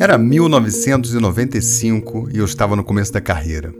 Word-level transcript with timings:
Era 0.00 0.16
1995 0.16 2.30
e 2.32 2.38
eu 2.38 2.46
estava 2.46 2.74
no 2.74 2.82
começo 2.82 3.12
da 3.12 3.20
carreira. 3.20 3.70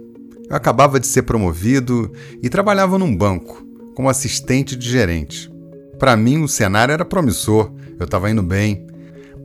Eu 0.50 0.54
acabava 0.54 1.00
de 1.00 1.06
ser 1.06 1.22
promovido 1.22 2.12
e 2.42 2.50
trabalhava 2.50 2.98
num 2.98 3.16
banco, 3.16 3.64
como 3.94 4.10
assistente 4.10 4.76
de 4.76 4.86
gerente. 4.86 5.50
Para 5.98 6.18
mim, 6.18 6.42
o 6.42 6.48
cenário 6.48 6.92
era 6.92 7.06
promissor, 7.06 7.72
eu 7.98 8.04
estava 8.04 8.30
indo 8.30 8.42
bem, 8.42 8.86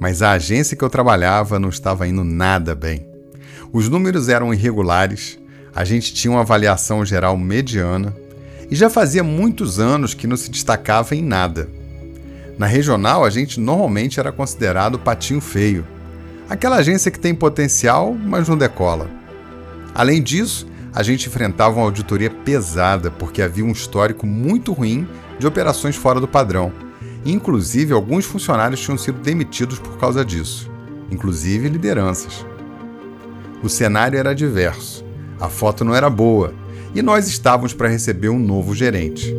mas 0.01 0.21
a 0.21 0.31
agência 0.31 0.75
que 0.75 0.83
eu 0.83 0.89
trabalhava 0.89 1.57
não 1.57 1.69
estava 1.69 2.09
indo 2.09 2.25
nada 2.25 2.75
bem. 2.75 3.07
Os 3.71 3.87
números 3.87 4.27
eram 4.27 4.53
irregulares, 4.53 5.39
a 5.73 5.85
gente 5.85 6.13
tinha 6.13 6.31
uma 6.31 6.41
avaliação 6.41 7.05
geral 7.05 7.37
mediana 7.37 8.13
e 8.69 8.75
já 8.75 8.89
fazia 8.89 9.23
muitos 9.23 9.79
anos 9.79 10.13
que 10.13 10.27
não 10.27 10.35
se 10.35 10.51
destacava 10.51 11.15
em 11.15 11.23
nada. 11.23 11.69
Na 12.57 12.65
regional, 12.65 13.23
a 13.23 13.29
gente 13.29 13.61
normalmente 13.61 14.19
era 14.19 14.33
considerado 14.33 14.99
patinho 14.99 15.39
feio, 15.39 15.94
aquela 16.49 16.77
agência 16.77 17.11
que 17.11 17.19
tem 17.19 17.33
potencial, 17.33 18.13
mas 18.13 18.47
não 18.47 18.57
decola. 18.57 19.09
Além 19.93 20.21
disso, 20.21 20.67
a 20.93 21.03
gente 21.03 21.27
enfrentava 21.27 21.75
uma 21.75 21.85
auditoria 21.85 22.29
pesada 22.29 23.11
porque 23.11 23.41
havia 23.41 23.65
um 23.65 23.71
histórico 23.71 24.25
muito 24.25 24.71
ruim 24.71 25.07
de 25.37 25.45
operações 25.47 25.95
fora 25.95 26.19
do 26.19 26.27
padrão. 26.27 26.71
Inclusive, 27.25 27.93
alguns 27.93 28.25
funcionários 28.25 28.79
tinham 28.79 28.97
sido 28.97 29.19
demitidos 29.19 29.79
por 29.79 29.97
causa 29.97 30.23
disso, 30.23 30.71
inclusive 31.11 31.69
lideranças. 31.69 32.45
O 33.63 33.69
cenário 33.69 34.17
era 34.17 34.35
diverso, 34.35 35.03
a 35.39 35.49
foto 35.49 35.83
não 35.83 35.95
era 35.95 36.09
boa 36.09 36.53
e 36.93 37.01
nós 37.01 37.27
estávamos 37.27 37.73
para 37.73 37.89
receber 37.89 38.29
um 38.29 38.39
novo 38.39 38.73
gerente. 38.73 39.35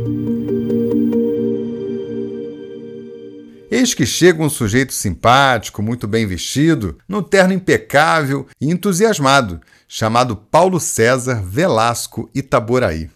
Eis 3.68 3.92
que 3.92 4.06
chega 4.06 4.40
um 4.40 4.48
sujeito 4.48 4.94
simpático, 4.94 5.82
muito 5.82 6.06
bem 6.06 6.24
vestido, 6.24 6.96
no 7.08 7.20
terno 7.20 7.52
impecável 7.52 8.46
e 8.60 8.70
entusiasmado, 8.70 9.60
chamado 9.88 10.36
Paulo 10.36 10.78
César 10.78 11.42
Velasco 11.42 12.30
Itaboraí. 12.32 13.10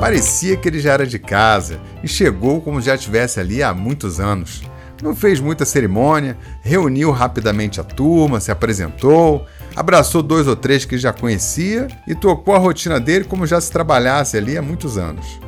Parecia 0.00 0.56
que 0.56 0.68
ele 0.68 0.80
já 0.80 0.94
era 0.94 1.06
de 1.06 1.18
casa 1.18 1.78
e 2.02 2.08
chegou 2.08 2.62
como 2.62 2.80
já 2.80 2.94
estivesse 2.94 3.38
ali 3.38 3.62
há 3.62 3.74
muitos 3.74 4.18
anos. 4.18 4.69
Não 5.02 5.14
fez 5.14 5.40
muita 5.40 5.64
cerimônia, 5.64 6.36
reuniu 6.62 7.10
rapidamente 7.10 7.80
a 7.80 7.84
turma, 7.84 8.38
se 8.38 8.50
apresentou, 8.50 9.46
abraçou 9.74 10.22
dois 10.22 10.46
ou 10.46 10.54
três 10.54 10.84
que 10.84 10.98
já 10.98 11.12
conhecia 11.12 11.88
e 12.06 12.14
tocou 12.14 12.54
a 12.54 12.58
rotina 12.58 13.00
dele 13.00 13.24
como 13.24 13.46
já 13.46 13.60
se 13.60 13.72
trabalhasse 13.72 14.36
ali 14.36 14.58
há 14.58 14.62
muitos 14.62 14.98
anos. 14.98 15.40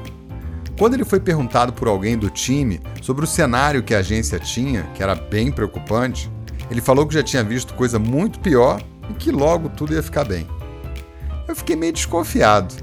Quando 0.78 0.94
ele 0.94 1.04
foi 1.04 1.20
perguntado 1.20 1.72
por 1.72 1.86
alguém 1.86 2.16
do 2.16 2.30
time 2.30 2.80
sobre 3.02 3.24
o 3.24 3.28
cenário 3.28 3.82
que 3.82 3.94
a 3.94 3.98
agência 3.98 4.38
tinha, 4.38 4.84
que 4.94 5.02
era 5.02 5.14
bem 5.14 5.52
preocupante, 5.52 6.30
ele 6.70 6.80
falou 6.80 7.06
que 7.06 7.14
já 7.14 7.22
tinha 7.22 7.44
visto 7.44 7.74
coisa 7.74 7.98
muito 7.98 8.40
pior 8.40 8.82
e 9.10 9.12
que 9.12 9.30
logo 9.30 9.68
tudo 9.68 9.92
ia 9.92 10.02
ficar 10.02 10.24
bem. 10.24 10.46
Eu 11.46 11.54
fiquei 11.54 11.76
meio 11.76 11.92
desconfiado, 11.92 12.74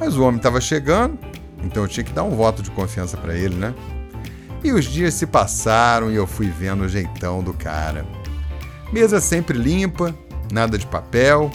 mas 0.00 0.16
o 0.16 0.22
homem 0.24 0.38
estava 0.38 0.60
chegando, 0.60 1.16
então 1.62 1.84
eu 1.84 1.88
tinha 1.88 2.02
que 2.02 2.12
dar 2.12 2.24
um 2.24 2.34
voto 2.34 2.62
de 2.62 2.70
confiança 2.72 3.16
para 3.16 3.34
ele, 3.36 3.54
né? 3.54 3.72
E 4.66 4.72
os 4.72 4.84
dias 4.84 5.14
se 5.14 5.28
passaram 5.28 6.10
e 6.10 6.16
eu 6.16 6.26
fui 6.26 6.50
vendo 6.50 6.82
o 6.82 6.88
jeitão 6.88 7.40
do 7.40 7.54
cara. 7.54 8.04
Mesa 8.92 9.20
sempre 9.20 9.56
limpa, 9.56 10.12
nada 10.50 10.76
de 10.76 10.84
papel, 10.84 11.52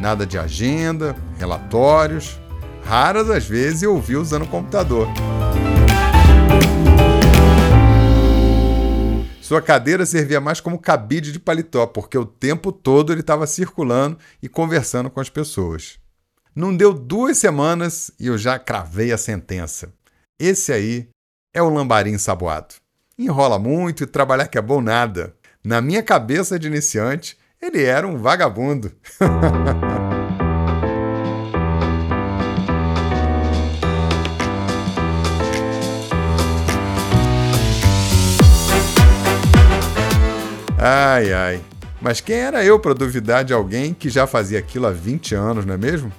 nada 0.00 0.24
de 0.24 0.38
agenda, 0.38 1.14
relatórios. 1.38 2.40
Raras 2.82 3.28
as 3.28 3.46
vezes 3.46 3.82
eu 3.82 3.94
ouvi 3.94 4.16
usando 4.16 4.44
o 4.44 4.48
computador. 4.48 5.06
Sua 9.42 9.60
cadeira 9.60 10.06
servia 10.06 10.40
mais 10.40 10.58
como 10.58 10.78
cabide 10.78 11.32
de 11.32 11.38
paletó, 11.38 11.86
porque 11.86 12.16
o 12.16 12.24
tempo 12.24 12.72
todo 12.72 13.12
ele 13.12 13.20
estava 13.20 13.46
circulando 13.46 14.16
e 14.42 14.48
conversando 14.48 15.10
com 15.10 15.20
as 15.20 15.28
pessoas. 15.28 15.98
Não 16.56 16.74
deu 16.74 16.94
duas 16.94 17.36
semanas 17.36 18.10
e 18.18 18.28
eu 18.28 18.38
já 18.38 18.58
cravei 18.58 19.12
a 19.12 19.18
sentença. 19.18 19.92
Esse 20.40 20.72
aí 20.72 21.08
é 21.58 21.62
o 21.62 21.68
lambarim 21.68 22.16
saboado. 22.16 22.76
Enrola 23.18 23.58
muito 23.58 24.04
e 24.04 24.06
trabalhar 24.06 24.46
que 24.46 24.56
é 24.56 24.62
bom 24.62 24.80
nada. 24.80 25.34
Na 25.64 25.80
minha 25.80 26.04
cabeça 26.04 26.56
de 26.56 26.68
iniciante, 26.68 27.36
ele 27.60 27.82
era 27.82 28.06
um 28.06 28.16
vagabundo. 28.16 28.92
ai, 40.78 41.32
ai. 41.32 41.60
Mas 42.00 42.20
quem 42.20 42.36
era 42.36 42.64
eu 42.64 42.78
para 42.78 42.94
duvidar 42.94 43.44
de 43.44 43.52
alguém 43.52 43.92
que 43.92 44.08
já 44.08 44.28
fazia 44.28 44.60
aquilo 44.60 44.86
há 44.86 44.92
20 44.92 45.34
anos, 45.34 45.66
não 45.66 45.74
é 45.74 45.76
mesmo? 45.76 46.12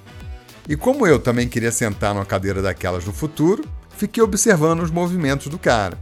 E 0.68 0.76
como 0.76 1.08
eu 1.08 1.18
também 1.18 1.48
queria 1.48 1.72
sentar 1.72 2.14
numa 2.14 2.26
cadeira 2.26 2.62
daquelas 2.62 3.06
no 3.06 3.14
futuro, 3.14 3.64
fiquei 4.00 4.24
observando 4.24 4.80
os 4.80 4.90
movimentos 4.90 5.48
do 5.48 5.60
cara. 5.60 6.00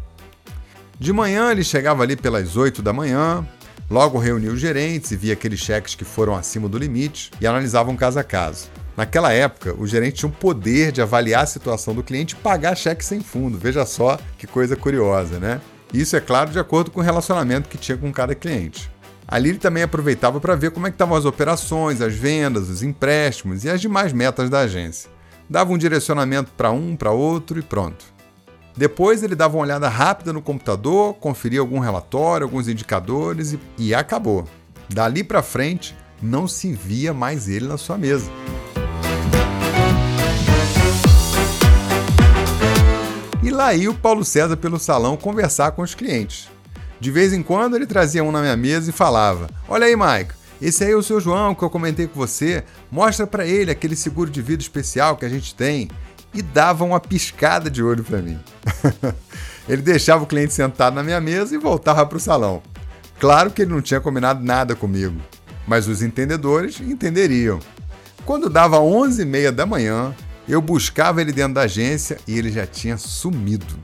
De 0.99 1.11
manhã 1.11 1.51
ele 1.51 1.63
chegava 1.63 2.03
ali 2.03 2.15
pelas 2.15 2.55
8 2.55 2.79
da 2.83 2.93
manhã, 2.93 3.45
logo 3.89 4.19
reunia 4.19 4.51
os 4.51 4.59
gerentes 4.59 5.09
e 5.11 5.17
via 5.17 5.33
aqueles 5.33 5.59
cheques 5.59 5.95
que 5.95 6.05
foram 6.05 6.35
acima 6.35 6.69
do 6.69 6.77
limite 6.77 7.31
e 7.41 7.47
analisavam 7.47 7.95
caso 7.95 8.19
a 8.19 8.23
caso. 8.23 8.67
Naquela 8.95 9.33
época, 9.33 9.75
o 9.77 9.87
gerente 9.87 10.17
tinha 10.17 10.29
o 10.29 10.33
poder 10.33 10.91
de 10.91 11.01
avaliar 11.01 11.43
a 11.43 11.47
situação 11.47 11.95
do 11.95 12.03
cliente 12.03 12.35
e 12.35 12.37
pagar 12.37 12.75
cheque 12.75 13.03
sem 13.03 13.19
fundo. 13.19 13.57
Veja 13.57 13.83
só 13.85 14.19
que 14.37 14.45
coisa 14.45 14.75
curiosa, 14.75 15.39
né? 15.39 15.59
Isso 15.91 16.15
é 16.15 16.19
claro 16.19 16.51
de 16.51 16.59
acordo 16.59 16.91
com 16.91 16.99
o 16.99 17.03
relacionamento 17.03 17.67
que 17.67 17.77
tinha 17.77 17.97
com 17.97 18.11
cada 18.11 18.35
cliente. 18.35 18.91
Ali 19.27 19.49
ele 19.49 19.59
também 19.59 19.83
aproveitava 19.83 20.39
para 20.39 20.55
ver 20.55 20.69
como 20.71 20.85
é 20.85 20.91
que 20.91 20.95
estavam 20.95 21.17
as 21.17 21.25
operações, 21.25 22.01
as 22.01 22.13
vendas, 22.13 22.69
os 22.69 22.83
empréstimos 22.83 23.63
e 23.63 23.69
as 23.69 23.81
demais 23.81 24.13
metas 24.13 24.49
da 24.49 24.61
agência. 24.61 25.16
Dava 25.49 25.71
um 25.71 25.77
direcionamento 25.77 26.51
para 26.57 26.71
um, 26.71 26.95
para 26.95 27.11
outro 27.11 27.57
e 27.57 27.61
pronto. 27.61 28.05
Depois 28.75 29.23
ele 29.23 29.35
dava 29.35 29.55
uma 29.57 29.63
olhada 29.63 29.87
rápida 29.87 30.31
no 30.31 30.41
computador, 30.41 31.15
conferia 31.15 31.59
algum 31.59 31.79
relatório, 31.79 32.45
alguns 32.45 32.67
indicadores 32.67 33.53
e, 33.53 33.59
e 33.77 33.95
acabou. 33.95 34.45
Dali 34.89 35.23
para 35.23 35.41
frente, 35.41 35.95
não 36.21 36.47
se 36.47 36.73
via 36.73 37.13
mais 37.13 37.47
ele 37.47 37.65
na 37.65 37.77
sua 37.77 37.97
mesa. 37.97 38.29
E 43.41 43.49
lá 43.49 43.73
ia 43.73 43.89
o 43.89 43.95
Paulo 43.95 44.25
César 44.25 44.57
pelo 44.57 44.77
salão 44.77 45.15
conversar 45.15 45.71
com 45.71 45.81
os 45.81 45.95
clientes. 45.95 46.49
De 46.99 47.09
vez 47.09 47.31
em 47.31 47.41
quando 47.41 47.75
ele 47.75 47.85
trazia 47.85 48.23
um 48.23 48.31
na 48.31 48.41
minha 48.41 48.57
mesa 48.57 48.89
e 48.89 48.93
falava: 48.93 49.49
Olha 49.69 49.85
aí, 49.85 49.95
Mike, 49.95 50.33
esse 50.61 50.83
aí 50.83 50.91
é 50.91 50.95
o 50.95 51.03
seu 51.03 51.19
João 51.19 51.53
que 51.53 51.63
eu 51.63 51.69
comentei 51.69 52.07
com 52.07 52.19
você. 52.19 52.63
Mostra 52.91 53.27
para 53.27 53.45
ele 53.45 53.69
aquele 53.69 53.95
seguro 53.95 54.29
de 54.29 54.41
vida 54.41 54.61
especial 54.61 55.15
que 55.15 55.25
a 55.25 55.29
gente 55.29 55.53
tem. 55.53 55.89
E 56.33 56.41
dava 56.41 56.83
uma 56.83 56.99
piscada 56.99 57.69
de 57.69 57.81
olho 57.81 58.03
para 58.03 58.21
mim. 58.21 58.39
ele 59.67 59.81
deixava 59.81 60.23
o 60.23 60.27
cliente 60.27 60.53
sentado 60.53 60.95
na 60.95 61.03
minha 61.03 61.21
mesa 61.21 61.55
e 61.55 61.57
voltava 61.57 62.05
para 62.05 62.17
o 62.17 62.21
salão. 62.21 62.61
Claro 63.19 63.51
que 63.51 63.61
ele 63.61 63.71
não 63.71 63.81
tinha 63.81 63.99
combinado 63.99 64.43
nada 64.43 64.75
comigo, 64.75 65.19
mas 65.67 65.87
os 65.87 66.01
entendedores 66.01 66.79
entenderiam. 66.79 67.59
Quando 68.25 68.49
dava 68.49 68.77
11h30 68.77 69.51
da 69.51 69.65
manhã, 69.65 70.13
eu 70.47 70.61
buscava 70.61 71.21
ele 71.21 71.31
dentro 71.31 71.55
da 71.55 71.61
agência 71.61 72.17
e 72.27 72.37
ele 72.37 72.51
já 72.51 72.67
tinha 72.67 72.97
sumido. 72.97 73.75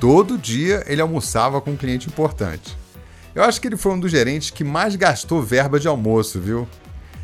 Todo 0.00 0.38
dia 0.38 0.82
ele 0.86 1.00
almoçava 1.00 1.60
com 1.60 1.72
um 1.72 1.76
cliente 1.76 2.08
importante. 2.08 2.76
Eu 3.32 3.44
acho 3.44 3.60
que 3.60 3.68
ele 3.68 3.76
foi 3.76 3.92
um 3.92 4.00
dos 4.00 4.10
gerentes 4.10 4.50
que 4.50 4.64
mais 4.64 4.96
gastou 4.96 5.40
verba 5.40 5.78
de 5.78 5.86
almoço, 5.86 6.40
viu? 6.40 6.66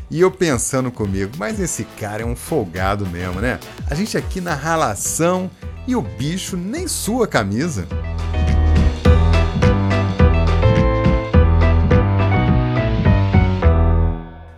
E 0.09 0.21
eu 0.21 0.31
pensando 0.31 0.89
comigo, 0.89 1.33
mas 1.37 1.59
esse 1.59 1.83
cara 1.83 2.23
é 2.23 2.25
um 2.25 2.35
folgado 2.35 3.05
mesmo, 3.05 3.41
né? 3.41 3.59
A 3.89 3.93
gente 3.93 4.17
aqui 4.17 4.39
na 4.39 4.55
ralação 4.55 5.51
e 5.85 5.97
o 5.97 6.01
bicho 6.01 6.55
nem 6.55 6.87
sua 6.87 7.27
camisa. 7.27 7.85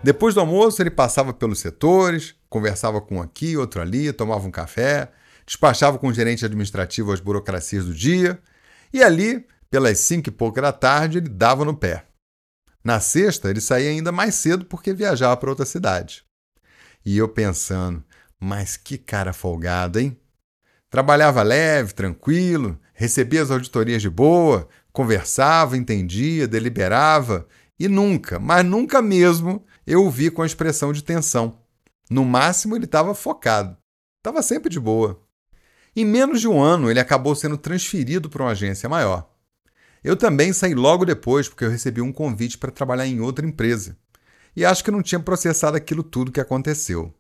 Depois 0.03 0.35
do 0.35 0.39
almoço, 0.39 0.79
ele 0.83 0.91
passava 0.91 1.33
pelos 1.33 1.59
setores, 1.59 2.35
conversava 2.47 3.01
com 3.01 3.17
um 3.17 3.21
aqui, 3.23 3.57
outro 3.57 3.81
ali, 3.81 4.13
tomava 4.13 4.47
um 4.47 4.51
café, 4.51 5.11
despachava 5.47 5.97
com 5.97 6.09
o 6.09 6.13
gerente 6.13 6.45
administrativo 6.45 7.11
as 7.11 7.19
burocracias 7.19 7.85
do 7.85 7.93
dia, 7.93 8.39
e 8.93 9.01
ali, 9.01 9.45
pelas 9.69 9.99
cinco 9.99 10.29
e 10.29 10.31
pouca 10.31 10.61
da 10.61 10.71
tarde, 10.71 11.19
ele 11.19 11.29
dava 11.29 11.63
no 11.63 11.75
pé. 11.75 12.05
Na 12.83 12.99
sexta, 12.99 13.49
ele 13.49 13.61
saía 13.61 13.89
ainda 13.89 14.11
mais 14.11 14.35
cedo 14.35 14.65
porque 14.65 14.93
viajava 14.93 15.37
para 15.37 15.49
outra 15.49 15.65
cidade. 15.65 16.23
E 17.05 17.17
eu 17.17 17.27
pensando, 17.27 18.03
mas 18.39 18.77
que 18.77 18.97
cara 18.97 19.33
folgado, 19.33 19.99
hein? 19.99 20.17
Trabalhava 20.89 21.43
leve, 21.43 21.93
tranquilo, 21.93 22.79
recebia 22.93 23.43
as 23.43 23.51
auditorias 23.51 24.01
de 24.01 24.09
boa, 24.09 24.67
conversava, 24.91 25.77
entendia, 25.77 26.47
deliberava 26.47 27.47
E 27.79 27.87
nunca, 27.87 28.39
mas 28.39 28.65
nunca 28.65 29.01
mesmo, 29.01 29.63
eu 29.85 30.05
o 30.05 30.09
vi 30.09 30.31
com 30.31 30.41
a 30.41 30.45
expressão 30.45 30.91
de 30.91 31.03
tensão. 31.03 31.61
No 32.09 32.25
máximo, 32.25 32.75
ele 32.75 32.85
estava 32.85 33.13
focado. 33.13 33.77
Estava 34.17 34.41
sempre 34.41 34.69
de 34.69 34.79
boa. 34.79 35.21
Em 35.95 36.03
menos 36.03 36.41
de 36.41 36.47
um 36.47 36.61
ano, 36.61 36.89
ele 36.89 36.99
acabou 36.99 37.35
sendo 37.35 37.57
transferido 37.57 38.29
para 38.29 38.43
uma 38.43 38.51
agência 38.51 38.89
maior. 38.89 39.28
Eu 40.03 40.15
também 40.15 40.53
saí 40.53 40.73
logo 40.73 41.05
depois 41.05 41.47
porque 41.47 41.65
eu 41.65 41.69
recebi 41.69 42.01
um 42.01 42.11
convite 42.11 42.57
para 42.57 42.71
trabalhar 42.71 43.05
em 43.05 43.19
outra 43.19 43.45
empresa. 43.45 43.97
E 44.55 44.65
acho 44.65 44.83
que 44.83 44.91
não 44.91 45.01
tinha 45.01 45.19
processado 45.19 45.77
aquilo 45.77 46.03
tudo 46.03 46.31
que 46.31 46.39
aconteceu. 46.39 47.13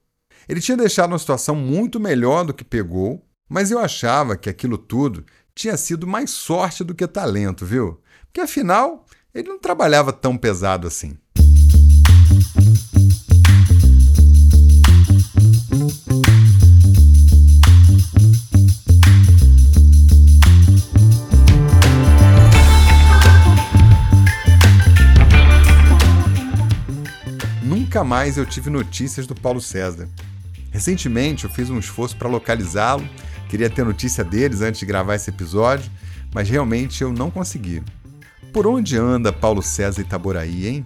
Ele 0.47 0.61
tinha 0.61 0.77
deixado 0.77 1.11
uma 1.11 1.19
situação 1.19 1.55
muito 1.55 1.99
melhor 1.99 2.45
do 2.45 2.53
que 2.53 2.63
pegou, 2.63 3.23
mas 3.47 3.71
eu 3.71 3.79
achava 3.79 4.37
que 4.37 4.49
aquilo 4.49 4.77
tudo 4.77 5.25
tinha 5.53 5.75
sido 5.75 6.07
mais 6.07 6.31
sorte 6.31 6.83
do 6.83 6.95
que 6.95 7.05
talento, 7.07 7.65
viu? 7.65 8.01
Porque 8.25 8.41
afinal, 8.41 9.05
ele 9.33 9.49
não 9.49 9.59
trabalhava 9.59 10.13
tão 10.13 10.37
pesado 10.37 10.87
assim. 10.87 11.17
Nunca 27.99 28.07
mais 28.07 28.37
eu 28.37 28.45
tive 28.45 28.69
notícias 28.69 29.27
do 29.27 29.35
Paulo 29.35 29.59
César. 29.59 30.07
Recentemente 30.71 31.43
eu 31.43 31.49
fiz 31.49 31.69
um 31.69 31.77
esforço 31.77 32.15
para 32.15 32.29
localizá-lo, 32.29 33.05
queria 33.49 33.69
ter 33.69 33.83
notícia 33.83 34.23
deles 34.23 34.61
antes 34.61 34.79
de 34.79 34.85
gravar 34.85 35.15
esse 35.15 35.29
episódio, 35.29 35.91
mas 36.33 36.47
realmente 36.49 37.01
eu 37.01 37.11
não 37.11 37.29
consegui. 37.29 37.83
Por 38.53 38.65
onde 38.65 38.95
anda 38.95 39.33
Paulo 39.33 39.61
César 39.61 39.99
Itaboraí, 39.99 40.65
hein? 40.65 40.85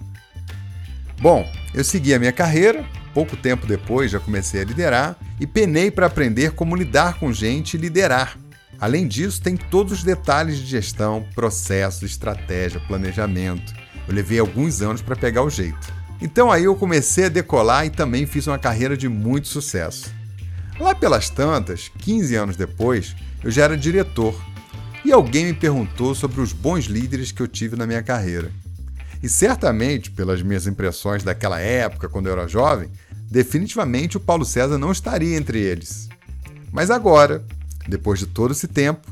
Bom, 1.21 1.47
eu 1.71 1.83
segui 1.83 2.15
a 2.15 2.19
minha 2.19 2.31
carreira, 2.31 2.83
pouco 3.13 3.37
tempo 3.37 3.67
depois 3.67 4.09
já 4.09 4.19
comecei 4.19 4.61
a 4.61 4.65
liderar 4.65 5.15
e 5.39 5.45
penei 5.45 5.91
para 5.91 6.07
aprender 6.07 6.53
como 6.53 6.75
lidar 6.75 7.19
com 7.19 7.31
gente 7.31 7.75
e 7.75 7.79
liderar. 7.79 8.39
Além 8.79 9.07
disso, 9.07 9.39
tem 9.39 9.55
todos 9.55 9.93
os 9.93 10.03
detalhes 10.03 10.57
de 10.57 10.65
gestão, 10.65 11.23
processo, 11.35 12.05
estratégia, 12.05 12.81
planejamento. 12.87 13.71
Eu 14.07 14.15
levei 14.15 14.39
alguns 14.39 14.81
anos 14.81 15.03
para 15.03 15.15
pegar 15.15 15.43
o 15.43 15.49
jeito. 15.51 16.02
Então 16.21 16.51
aí 16.51 16.63
eu 16.63 16.75
comecei 16.75 17.25
a 17.25 17.29
decolar 17.29 17.85
e 17.85 17.89
também 17.89 18.25
fiz 18.25 18.47
uma 18.47 18.57
carreira 18.57 18.95
de 18.95 19.09
muito 19.09 19.47
sucesso. 19.47 20.11
Lá 20.79 20.95
pelas 20.95 21.29
tantas, 21.29 21.91
15 21.99 22.35
anos 22.35 22.55
depois, 22.55 23.15
eu 23.43 23.51
já 23.51 23.63
era 23.63 23.77
diretor 23.77 24.35
e 25.05 25.11
alguém 25.11 25.45
me 25.45 25.53
perguntou 25.53 26.15
sobre 26.15 26.41
os 26.41 26.53
bons 26.53 26.85
líderes 26.85 27.31
que 27.31 27.41
eu 27.41 27.47
tive 27.47 27.75
na 27.75 27.85
minha 27.85 28.01
carreira. 28.01 28.51
E 29.21 29.29
certamente, 29.29 30.11
pelas 30.11 30.41
minhas 30.41 30.67
impressões 30.67 31.23
daquela 31.23 31.59
época, 31.59 32.09
quando 32.09 32.27
eu 32.27 32.33
era 32.33 32.47
jovem, 32.47 32.89
definitivamente 33.29 34.17
o 34.17 34.19
Paulo 34.19 34.45
César 34.45 34.77
não 34.77 34.91
estaria 34.91 35.37
entre 35.37 35.59
eles. 35.59 36.09
Mas 36.71 36.89
agora, 36.89 37.45
depois 37.87 38.19
de 38.19 38.27
todo 38.27 38.51
esse 38.51 38.67
tempo, 38.67 39.11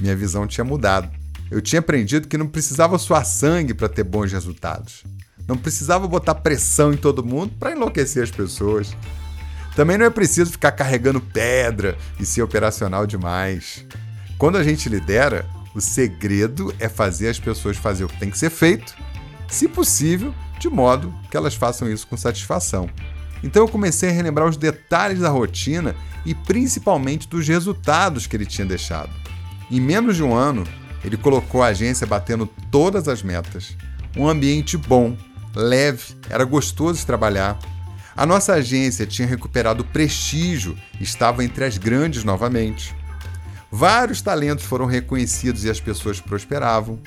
minha 0.00 0.16
visão 0.16 0.46
tinha 0.46 0.64
mudado. 0.64 1.10
Eu 1.50 1.60
tinha 1.60 1.80
aprendido 1.80 2.28
que 2.28 2.38
não 2.38 2.48
precisava 2.48 2.98
suar 2.98 3.24
sangue 3.24 3.74
para 3.74 3.88
ter 3.88 4.04
bons 4.04 4.32
resultados. 4.32 5.04
Não 5.46 5.56
precisava 5.56 6.06
botar 6.06 6.34
pressão 6.36 6.92
em 6.92 6.96
todo 6.96 7.24
mundo 7.24 7.54
para 7.58 7.72
enlouquecer 7.72 8.22
as 8.22 8.30
pessoas. 8.30 8.96
Também 9.74 9.96
não 9.96 10.06
é 10.06 10.10
preciso 10.10 10.52
ficar 10.52 10.72
carregando 10.72 11.20
pedra 11.20 11.96
e 12.20 12.26
ser 12.26 12.42
operacional 12.42 13.06
demais. 13.06 13.84
Quando 14.38 14.58
a 14.58 14.62
gente 14.62 14.88
lidera, 14.88 15.46
o 15.74 15.80
segredo 15.80 16.74
é 16.78 16.88
fazer 16.88 17.28
as 17.28 17.38
pessoas 17.38 17.76
fazer 17.76 18.04
o 18.04 18.08
que 18.08 18.18
tem 18.18 18.30
que 18.30 18.38
ser 18.38 18.50
feito, 18.50 18.94
se 19.48 19.68
possível, 19.68 20.34
de 20.58 20.68
modo 20.68 21.12
que 21.30 21.36
elas 21.36 21.54
façam 21.54 21.90
isso 21.90 22.06
com 22.06 22.16
satisfação. 22.16 22.88
Então 23.42 23.62
eu 23.62 23.68
comecei 23.68 24.08
a 24.10 24.12
relembrar 24.12 24.48
os 24.48 24.56
detalhes 24.56 25.20
da 25.20 25.28
rotina 25.28 25.96
e 26.24 26.34
principalmente 26.34 27.28
dos 27.28 27.48
resultados 27.48 28.26
que 28.26 28.36
ele 28.36 28.46
tinha 28.46 28.66
deixado. 28.66 29.10
Em 29.70 29.80
menos 29.80 30.16
de 30.16 30.22
um 30.22 30.34
ano, 30.34 30.64
ele 31.04 31.16
colocou 31.16 31.62
a 31.62 31.68
agência 31.68 32.06
batendo 32.06 32.46
todas 32.70 33.08
as 33.08 33.22
metas. 33.22 33.76
Um 34.16 34.28
ambiente 34.28 34.76
bom, 34.76 35.16
leve, 35.54 36.16
era 36.28 36.44
gostoso 36.44 37.06
trabalhar. 37.06 37.58
A 38.14 38.26
nossa 38.26 38.54
agência 38.54 39.06
tinha 39.06 39.26
recuperado 39.26 39.84
prestígio, 39.84 40.76
estava 41.00 41.44
entre 41.44 41.64
as 41.64 41.78
grandes 41.78 42.24
novamente. 42.24 42.94
Vários 43.70 44.20
talentos 44.20 44.64
foram 44.64 44.84
reconhecidos 44.84 45.64
e 45.64 45.70
as 45.70 45.80
pessoas 45.80 46.20
prosperavam. 46.20 47.00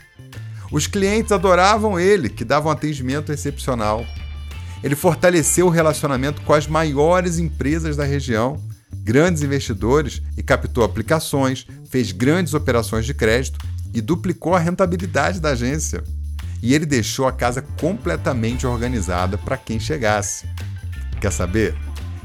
Os 0.71 0.88
clientes 0.88 1.31
adoravam 1.31 2.00
ele, 2.00 2.27
que 2.27 2.44
dava 2.44 2.69
um 2.69 2.71
atendimento 2.71 3.31
excepcional. 3.31 4.03
Ele 4.83 4.95
fortaleceu 4.95 5.68
o 5.68 5.69
relacionamento 5.69 6.42
com 6.42 6.53
as 6.53 6.68
maiores 6.68 7.38
empresas 7.38 7.95
da 7.95 8.03
região, 8.03 8.59
grandes 8.92 9.44
investidores 9.44 10.21
e 10.36 10.42
captou 10.42 10.83
aplicações, 10.83 11.68
fez 11.88 12.12
grandes 12.12 12.56
operações 12.56 13.06
de 13.06 13.13
crédito 13.13 13.59
e 13.94 14.01
duplicou 14.01 14.56
a 14.56 14.59
rentabilidade 14.59 15.39
da 15.39 15.50
agência 15.50 16.03
e 16.62 16.74
ele 16.74 16.86
deixou 16.86 17.28
a 17.28 17.31
casa 17.31 17.62
completamente 17.62 18.66
organizada 18.66 19.38
para 19.38 19.57
quem 19.57 19.80
chegasse. 19.80 20.48
Quer 21.19 21.31
saber? 21.31 21.75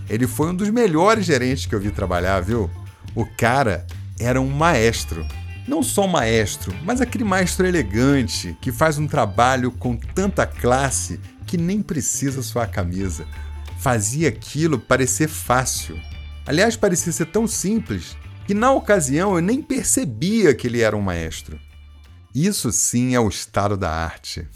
Ele 0.08 0.26
foi 0.26 0.50
um 0.50 0.54
dos 0.54 0.70
melhores 0.70 1.24
gerentes 1.24 1.66
que 1.66 1.74
eu 1.74 1.80
vi 1.80 1.90
trabalhar, 1.90 2.40
viu? 2.40 2.70
O 3.14 3.24
cara 3.24 3.86
era 4.18 4.40
um 4.40 4.50
maestro. 4.50 5.26
Não 5.66 5.82
só 5.82 6.04
um 6.04 6.08
maestro, 6.08 6.74
mas 6.84 7.00
aquele 7.00 7.22
maestro 7.22 7.66
elegante 7.66 8.56
que 8.60 8.72
faz 8.72 8.98
um 8.98 9.06
trabalho 9.06 9.70
com 9.70 9.96
tanta 9.96 10.46
classe 10.46 11.20
que 11.46 11.56
nem 11.56 11.80
precisa 11.80 12.42
sua 12.42 12.66
camisa. 12.66 13.24
Fazia 13.78 14.28
aquilo 14.28 14.78
parecer 14.78 15.28
fácil. 15.28 15.98
Aliás, 16.46 16.76
parecia 16.76 17.12
ser 17.12 17.26
tão 17.26 17.46
simples 17.46 18.16
que 18.46 18.54
na 18.54 18.72
ocasião 18.72 19.36
eu 19.36 19.40
nem 19.40 19.62
percebia 19.62 20.54
que 20.54 20.66
ele 20.66 20.80
era 20.80 20.96
um 20.96 21.00
maestro. 21.00 21.58
Isso 22.34 22.70
sim 22.70 23.16
é 23.16 23.18
o 23.18 23.28
estado 23.28 23.76
da 23.76 23.90
arte. 23.90 24.46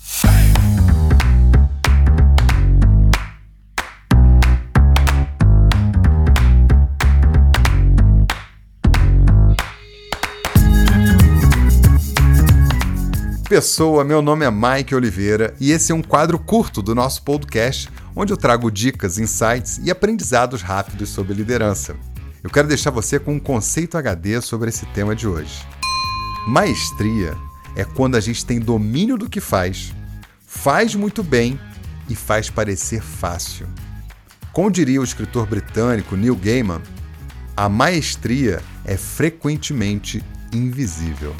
Pessoa, 13.48 14.04
meu 14.04 14.22
nome 14.22 14.44
é 14.44 14.50
Mike 14.50 14.94
Oliveira 14.94 15.52
e 15.58 15.72
esse 15.72 15.90
é 15.90 15.94
um 15.94 16.02
quadro 16.02 16.38
curto 16.38 16.80
do 16.80 16.94
nosso 16.94 17.24
podcast 17.24 17.90
onde 18.14 18.32
eu 18.32 18.36
trago 18.36 18.70
dicas, 18.70 19.18
insights 19.18 19.80
e 19.82 19.90
aprendizados 19.90 20.62
rápidos 20.62 21.08
sobre 21.08 21.34
liderança. 21.34 21.96
Eu 22.40 22.50
quero 22.50 22.68
deixar 22.68 22.90
você 22.90 23.18
com 23.18 23.34
um 23.34 23.40
conceito 23.40 23.98
HD 23.98 24.40
sobre 24.40 24.68
esse 24.68 24.86
tema 24.86 25.16
de 25.16 25.26
hoje. 25.26 25.66
Maestria 26.46 27.36
é 27.76 27.84
quando 27.84 28.16
a 28.16 28.20
gente 28.20 28.44
tem 28.44 28.60
domínio 28.60 29.16
do 29.16 29.28
que 29.28 29.40
faz, 29.40 29.92
faz 30.46 30.94
muito 30.94 31.22
bem 31.22 31.58
e 32.08 32.14
faz 32.14 32.50
parecer 32.50 33.02
fácil. 33.02 33.66
Como 34.52 34.70
diria 34.70 35.00
o 35.00 35.04
escritor 35.04 35.46
britânico 35.46 36.16
Neil 36.16 36.36
Gaiman, 36.36 36.80
a 37.56 37.68
maestria 37.68 38.62
é 38.84 38.96
frequentemente 38.96 40.22
invisível. 40.52 41.34